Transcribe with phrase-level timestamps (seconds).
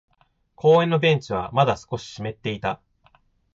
[0.55, 2.81] 公園のベンチはまだ少し湿っていた。